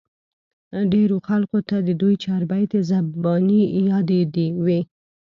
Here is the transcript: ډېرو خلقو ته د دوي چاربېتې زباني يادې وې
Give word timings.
ډېرو 0.93 1.17
خلقو 1.27 1.59
ته 1.69 1.77
د 1.87 1.89
دوي 2.01 2.15
چاربېتې 2.23 2.79
زباني 2.89 3.61
يادې 3.89 4.47
وې 4.63 4.79